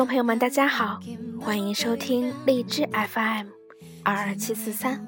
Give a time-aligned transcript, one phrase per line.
[0.00, 0.98] 众朋友们，大家好，
[1.42, 3.48] 欢迎收听荔枝 FM
[4.02, 5.06] 二二七四三，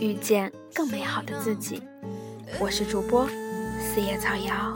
[0.00, 1.82] 遇见更美好的自己。
[2.58, 3.28] 我是主播
[3.78, 4.72] 四叶草瑶。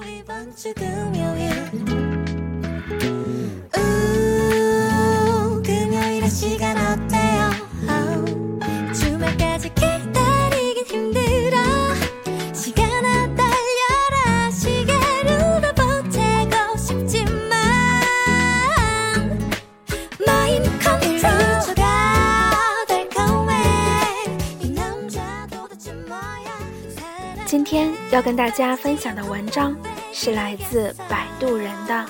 [27.48, 29.74] 今天要跟大家分享的文章
[30.12, 31.94] 是来自摆渡人的《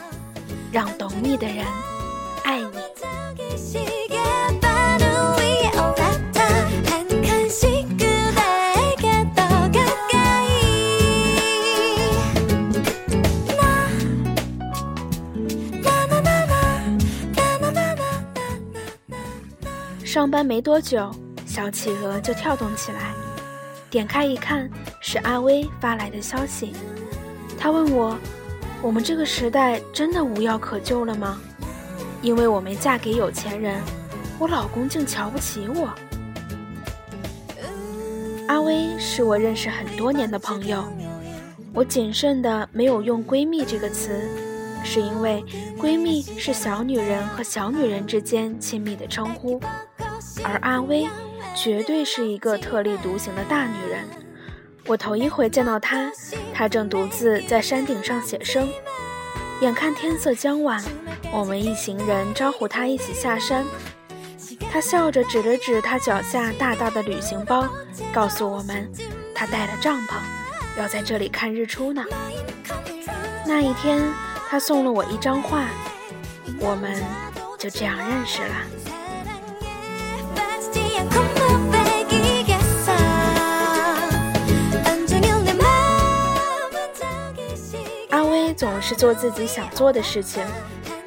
[0.73, 1.65] 让懂你的人
[2.43, 2.67] 爱你》。
[20.05, 21.09] 上班没多久，
[21.47, 23.28] 小企鹅就跳动起来。
[23.91, 24.69] 点开一看，
[25.01, 26.73] 是阿威发来的消息。
[27.59, 28.17] 他问我
[28.83, 31.41] ：“我们这个时代真的无药可救了吗？
[32.21, 33.81] 因为我没嫁给有钱人，
[34.39, 35.89] 我老公竟瞧不起我。”
[38.49, 40.85] 阿威是我认识很多年的朋友，
[41.73, 44.29] 我谨慎的没有用“闺蜜”这个词，
[44.85, 45.45] 是因为
[45.79, 49.61] 闺蜜是小女人和小女人之间亲密的称呼，
[50.43, 51.07] 而阿威。
[51.55, 54.05] 绝对是一个特立独行的大女人。
[54.87, 56.11] 我头一回见到她，
[56.55, 58.69] 她正独自在山顶上写生。
[59.61, 60.83] 眼看天色将晚，
[61.33, 63.67] 我们一行人招呼她一起下山。
[64.71, 67.69] 她笑着指了指她脚下大大的旅行包，
[68.13, 68.91] 告诉我们，
[69.35, 70.15] 她带了帐篷，
[70.79, 72.05] 要在这里看日出呢。
[73.45, 74.01] 那一天，
[74.49, 75.65] 她送了我一张画，
[76.61, 77.03] 我们
[77.59, 78.55] 就这样认识了。
[88.89, 90.43] 是做自己想做的事情，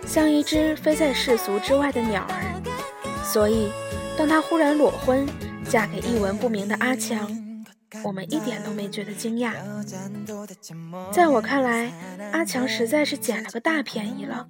[0.06, 2.62] 像一只飞在世俗之外的鸟儿。
[3.24, 3.72] 所以，
[4.16, 5.28] 当他忽然裸婚，
[5.68, 7.28] 嫁给一文不名的阿强，
[8.03, 9.53] 我们一点都没觉得惊讶。
[11.12, 11.91] 在我看来，
[12.31, 14.46] 阿强实在是捡了个大便宜了。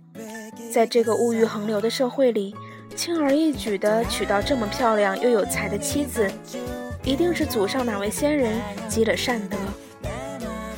[0.69, 2.53] 在这个物欲横流的社会里，
[2.97, 6.29] 轻而易举地娶到这么漂亮又有才的妻子，
[7.05, 8.59] 一定是祖上哪位先人
[8.89, 9.57] 积了善德。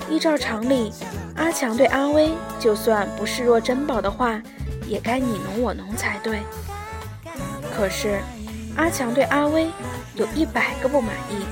[0.07, 0.91] 依照常理。
[1.35, 4.41] 阿强对阿威，就算不视若珍宝的话，
[4.87, 6.41] 也该你侬我侬才对。
[7.75, 8.19] 可是，
[8.75, 9.69] 阿强对阿威
[10.15, 11.43] 有一百个不满意。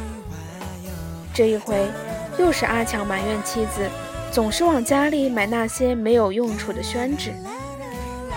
[1.34, 1.90] 这一回，
[2.38, 3.90] 又是阿强埋怨妻子
[4.32, 7.34] 总是往家里买那些没有用处的宣纸，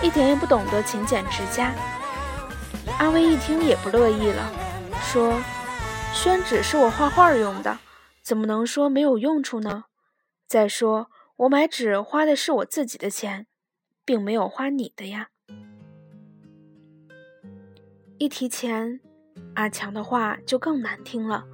[0.01, 1.73] 一点也不懂得勤俭持家。
[2.97, 4.51] 阿威一听也不乐意了，
[5.03, 5.33] 说
[6.11, 7.77] ：“宣纸是我画画用的，
[8.23, 9.83] 怎么能说没有用处呢？
[10.47, 11.07] 再说。”
[11.37, 13.45] 我买纸花的是我自己的钱，
[14.05, 15.31] 并没有花你的呀。
[18.17, 19.01] 一提钱，
[19.55, 21.45] 阿强的话就更难听了，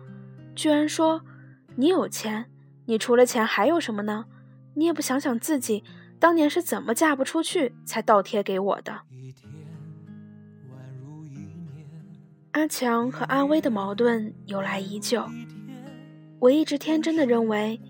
[0.56, 1.24] 居然说
[1.76, 2.52] ：“你有钱，
[2.86, 4.28] 你除了钱还有什么呢？
[4.76, 5.84] 你也不想想自己
[6.20, 9.02] 当年是怎么嫁不出去才倒贴给我的。”
[12.52, 15.28] 阿强和阿威的矛盾由来已久，
[16.38, 17.82] 我一直天真的认为。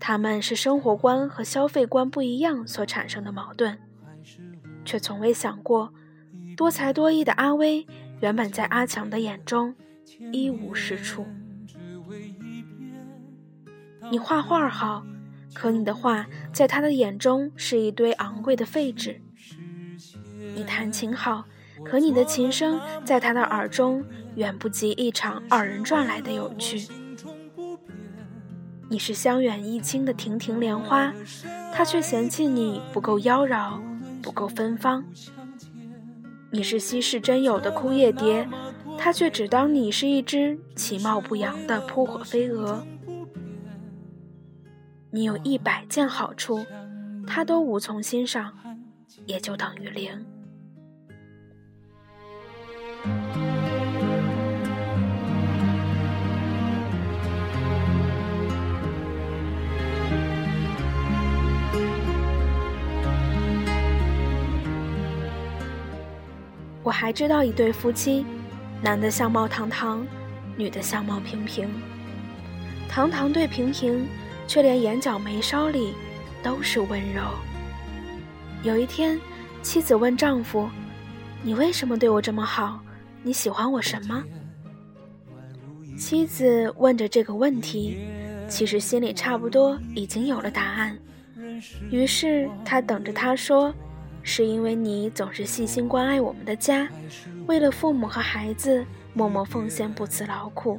[0.00, 3.78] 他们是生活观和消费观不一样所产生的矛盾，
[4.84, 5.92] 却从未想过，
[6.56, 7.86] 多才多艺的阿威
[8.20, 9.74] 原本在阿强的眼中
[10.32, 11.26] 一无是处。
[14.10, 15.04] 你画画好，
[15.52, 19.20] 可你的画在他的眼中是一堆昂贵的废纸；
[20.54, 21.44] 你弹琴好，
[21.84, 24.02] 可你的琴声在他的耳中
[24.36, 26.88] 远不及一场二人转来的有趣。
[28.90, 31.12] 你是香远益清的亭亭莲花，
[31.74, 33.78] 他却嫌弃你不够妖娆，
[34.22, 35.04] 不够芬芳。
[36.50, 38.48] 你是稀世珍有的枯叶蝶，
[38.96, 42.82] 他却只当你是一只其貌不扬的扑火飞蛾。
[45.10, 46.64] 你有一百件好处，
[47.26, 48.54] 他都无从欣赏，
[49.26, 50.24] 也就等于零。
[66.88, 68.24] 我还知道一对夫妻，
[68.80, 70.06] 男的相貌堂堂，
[70.56, 71.68] 女的相貌平平。
[72.88, 74.08] 堂堂对平平，
[74.46, 75.92] 却连眼角眉梢里
[76.42, 77.20] 都是温柔。
[78.62, 79.20] 有一天，
[79.60, 80.66] 妻子问丈夫
[81.44, 82.80] ：“你为什么对我这么好？
[83.22, 84.24] 你喜欢我什么？”
[85.98, 87.98] 妻子问着这个问题，
[88.48, 90.98] 其实心里差不多已经有了答案。
[91.90, 93.74] 于是他等着他说
[94.28, 96.86] ：“是因为你总是细心关爱我们的家，
[97.46, 98.84] 为了父母和孩子
[99.14, 100.78] 默默奉献，不辞劳苦。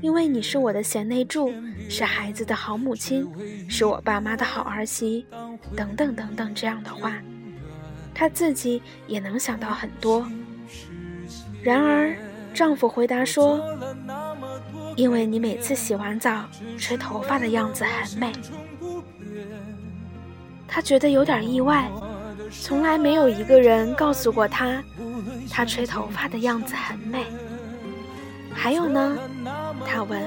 [0.00, 1.52] 因为你是我的贤内助，
[1.88, 3.28] 是孩子的好母亲，
[3.68, 5.26] 是我爸妈的好儿媳，
[5.74, 7.20] 等等等等这样的话，
[8.14, 10.24] 他自己也能想到很多。
[11.60, 12.14] 然而。”
[12.52, 13.64] 丈夫回答说
[14.96, 16.44] ：“因为你每次洗完澡
[16.76, 18.32] 吹头发的样子很美。”
[20.66, 21.88] 他觉得有点意外，
[22.50, 24.82] 从来没有一个人告诉过他，
[25.50, 27.26] 他吹头发的样子很美。
[28.52, 29.16] 还有呢？
[29.86, 30.22] 他问。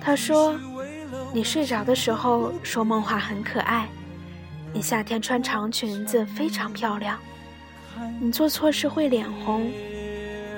[0.00, 0.58] 他说
[1.32, 3.86] ：“你睡着的时候说梦话很可爱，
[4.72, 7.18] 你夏天穿长裙子非常漂亮，
[8.18, 9.70] 你做错事会脸红。”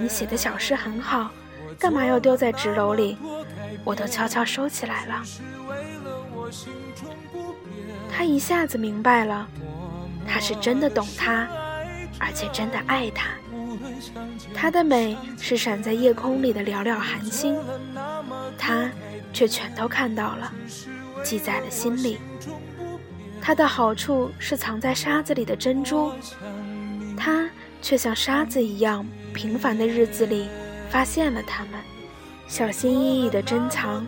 [0.01, 1.31] 你写的小诗很好，
[1.79, 3.17] 干嘛要丢在纸篓里？
[3.85, 5.23] 我都悄悄收起来了。
[8.11, 9.49] 他一下子明白了，
[10.27, 11.49] 他是真的懂他，
[12.19, 13.29] 而且真的爱他。
[14.55, 17.57] 他的美是闪在夜空里的寥寥寒星，
[18.59, 18.91] 他
[19.33, 20.53] 却全都看到了，
[21.23, 22.19] 记在了心里。
[23.41, 26.13] 他的好处是藏在沙子里的珍珠，
[27.17, 27.49] 他
[27.81, 29.05] 却像沙子一样。
[29.35, 30.47] 平凡的日子里，
[30.91, 31.81] 发现了他们，
[32.47, 34.07] 小心翼翼的珍藏。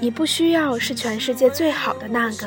[0.00, 2.46] 你不需要是全世界最好的那个，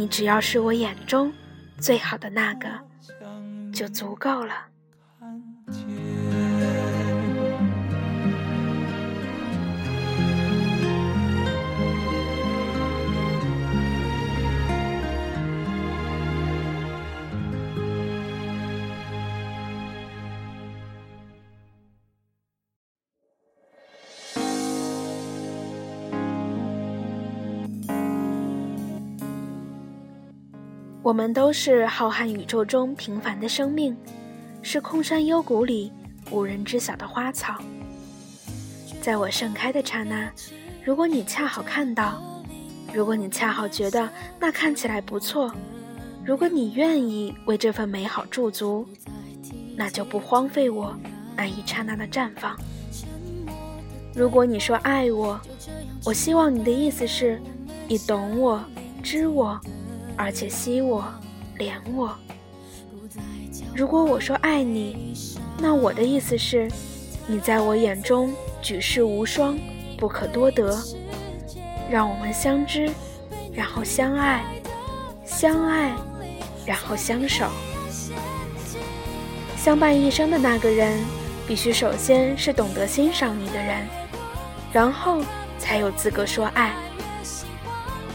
[0.00, 1.30] 你只要是我眼中
[1.78, 2.66] 最好的那个，
[3.70, 4.54] 就足够了。
[31.02, 33.96] 我们都是浩瀚宇宙中平凡的生命，
[34.60, 35.90] 是空山幽谷里
[36.30, 37.54] 无人知晓的花草。
[39.00, 40.30] 在我盛开的刹那，
[40.84, 42.22] 如果你恰好看到，
[42.92, 44.06] 如果你恰好觉得
[44.38, 45.50] 那看起来不错，
[46.22, 48.86] 如果你愿意为这份美好驻足，
[49.74, 50.94] 那就不荒废我
[51.34, 52.54] 那一刹那的绽放。
[54.14, 55.40] 如果你说爱我，
[56.04, 57.40] 我希望你的意思是，
[57.88, 58.62] 你懂我，
[59.02, 59.58] 知我。
[60.20, 61.02] 而且惜我，
[61.58, 62.14] 怜我。
[63.74, 65.16] 如果我说爱你，
[65.58, 66.70] 那我的意思是，
[67.26, 68.30] 你在我眼中
[68.60, 69.58] 举世无双，
[69.96, 70.78] 不可多得。
[71.90, 72.90] 让我们相知，
[73.50, 74.44] 然后相爱，
[75.24, 75.96] 相爱，
[76.66, 77.48] 然后相守。
[79.56, 81.00] 相伴一生的那个人，
[81.48, 83.86] 必须首先是懂得欣赏你的人，
[84.70, 85.22] 然后
[85.58, 86.74] 才有资格说爱。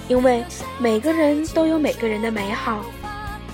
[0.08, 0.44] 因为
[0.80, 2.82] 每个人都有每个人的美好，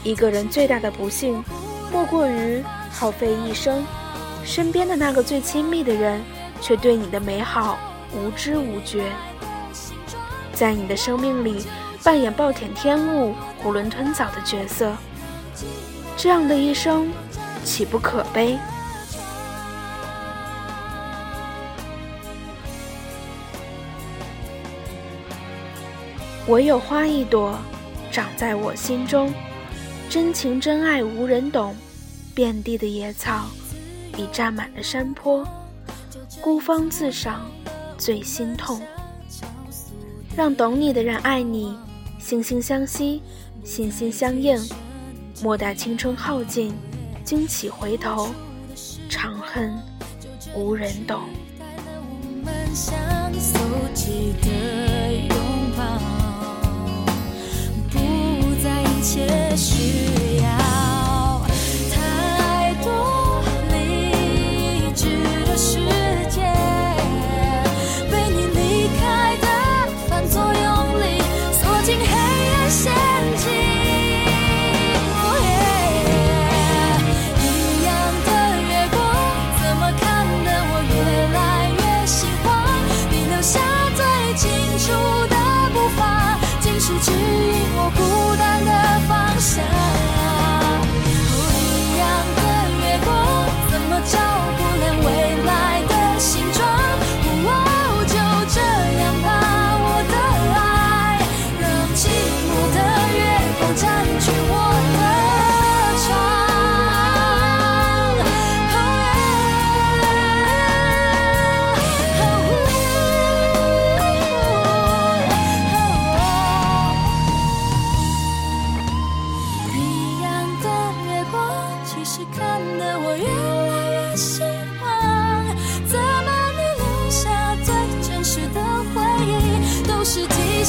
[0.04, 1.44] 一个人最大的不幸，
[1.92, 3.86] 莫过于耗费一生，
[4.44, 6.22] 身边的那个最亲密的人，
[6.60, 7.78] 却对你的美好
[8.14, 9.06] 无知无觉，
[10.54, 11.66] 在你的生命里
[12.04, 14.92] 扮演暴殄天物、囫囵吞枣的角色，
[16.18, 17.10] 这样的一生，
[17.64, 18.58] 岂不可悲？
[26.52, 27.58] 唯有花一朵，
[28.12, 29.32] 长在我心中。
[30.10, 31.74] 真情真爱无人懂，
[32.36, 33.46] 遍地的野草
[34.18, 35.48] 已占满了山坡。
[36.42, 37.50] 孤芳自赏，
[37.98, 38.82] 最心痛。
[40.36, 41.74] 让懂你的人爱你，
[42.22, 43.22] 惺惺相惜，
[43.64, 44.60] 心心相印。
[45.42, 46.74] 莫待青春耗尽，
[47.24, 48.28] 惊起回头，
[49.08, 49.74] 长恨
[50.54, 51.22] 无人懂。
[59.04, 60.21] 需要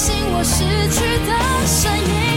[0.03, 2.32] 信我失去的声音。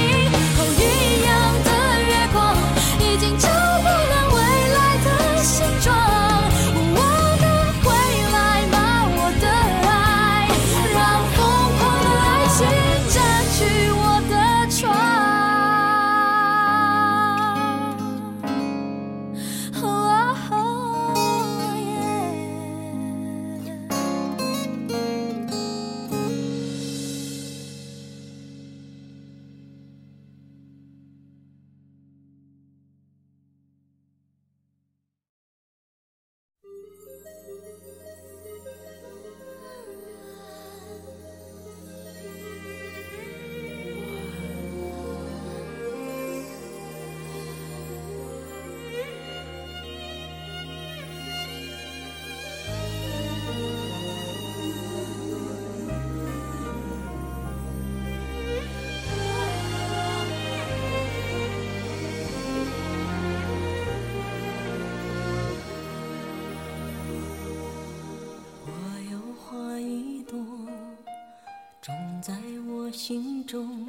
[72.95, 73.85] 心中，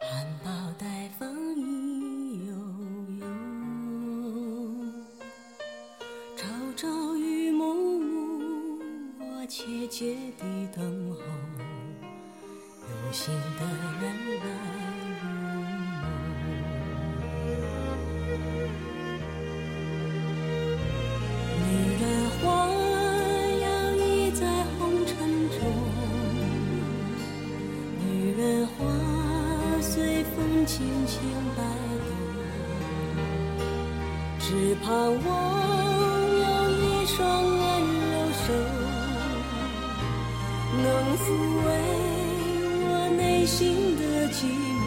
[0.00, 2.54] 含苞待放意悠
[3.18, 3.26] 悠。
[6.36, 8.78] 朝朝与暮暮，
[9.18, 11.18] 我切切地等候，
[12.88, 13.66] 有心的
[14.00, 14.02] 人
[14.38, 14.69] 来
[34.50, 35.28] 只盼望
[36.42, 37.60] 有一双温
[38.10, 38.46] 柔手，
[40.82, 40.84] 能
[41.18, 41.22] 抚
[41.66, 41.68] 慰
[42.82, 43.56] 我内心
[43.96, 44.02] 的
[44.32, 44.38] 寂
[44.74, 44.79] 寞。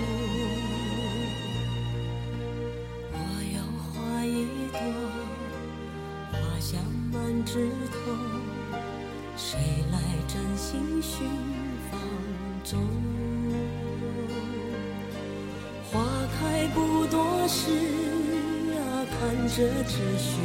[19.55, 20.39] 看着只虚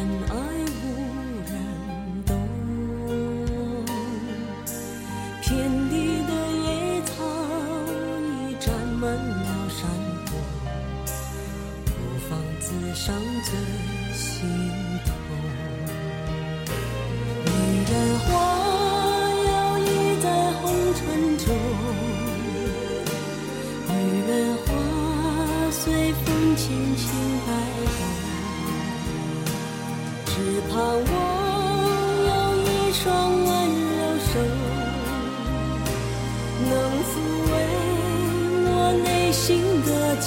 [0.00, 0.39] 情
[30.42, 31.04] 只盼望
[32.24, 32.30] 有
[32.62, 33.04] 一双
[33.44, 34.32] 温柔手，
[36.64, 36.72] 能
[37.04, 37.12] 抚
[37.44, 37.52] 慰
[38.64, 38.72] 我
[39.04, 40.24] 内心的寂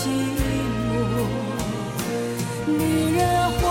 [0.92, 1.26] 寞。
[2.68, 2.72] 女
[3.16, 3.20] 人
[3.54, 3.62] 花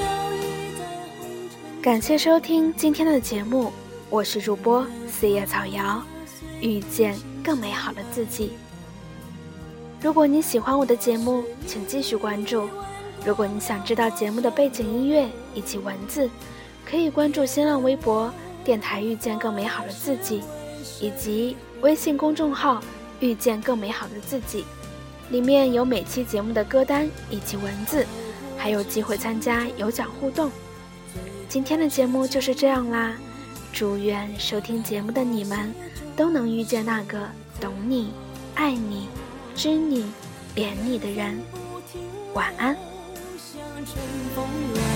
[0.00, 0.40] 摇曳
[0.78, 0.80] 在
[1.18, 1.54] 红尘。
[1.82, 3.70] 感谢收听今天的节目，
[4.08, 6.02] 我是主播四叶草瑶，
[6.62, 7.14] 遇见
[7.44, 8.54] 更美好的自己。
[10.00, 12.66] 如果你喜欢我的节目，请继续关注。
[13.26, 16.30] 如果你想知道节目的背景音乐以及文字，
[16.88, 20.44] 可以关注新浪微博“电台遇见更美好的自己”，
[21.02, 22.80] 以及微信公众号
[23.18, 24.64] “遇见更美好的自己”，
[25.30, 28.06] 里面有每期节目的歌单以及文字，
[28.56, 30.48] 还有机会参加有奖互动。
[31.48, 33.16] 今天的节目就是这样啦，
[33.72, 35.74] 祝愿收听节目的你们
[36.16, 37.18] 都能遇见那个
[37.60, 38.12] 懂你、
[38.54, 39.08] 爱你、
[39.56, 40.04] 知你、
[40.54, 41.36] 怜你的人。
[42.32, 42.76] 晚安。
[43.86, 44.95] 春风来。